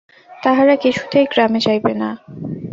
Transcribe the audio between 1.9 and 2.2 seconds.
না।